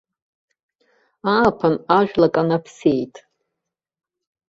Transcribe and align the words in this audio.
Ааԥын 1.35 1.75
ажәла 1.97 2.27
канаԥсеит. 2.33 3.15